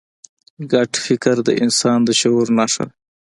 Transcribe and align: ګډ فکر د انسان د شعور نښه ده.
ګډ 0.71 0.91
فکر 1.05 1.35
د 1.47 1.49
انسان 1.63 1.99
د 2.03 2.09
شعور 2.19 2.47
نښه 2.57 2.83
ده. 2.87 2.93